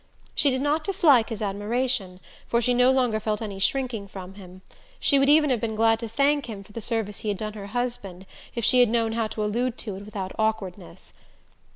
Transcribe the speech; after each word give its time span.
She 0.33 0.49
did 0.49 0.61
not 0.63 0.83
dislike 0.83 1.29
his 1.29 1.43
admiration, 1.43 2.19
for 2.47 2.59
she 2.59 2.73
no 2.73 2.89
longer 2.89 3.19
felt 3.19 3.39
any 3.39 3.59
shrinking 3.59 4.07
from 4.07 4.33
him 4.33 4.63
she 4.99 5.19
would 5.19 5.29
even 5.29 5.51
have 5.51 5.61
been 5.61 5.75
glad 5.75 5.99
to 5.99 6.07
thank 6.09 6.47
him 6.47 6.63
for 6.63 6.71
the 6.71 6.81
service 6.81 7.19
he 7.19 7.29
had 7.29 7.37
done 7.37 7.53
her 7.53 7.67
husband 7.67 8.25
if 8.55 8.65
she 8.65 8.79
had 8.79 8.89
known 8.89 9.11
how 9.11 9.27
to 9.27 9.43
allude 9.43 9.77
to 9.77 9.95
it 9.97 10.01
without 10.03 10.31
awkwardness. 10.39 11.13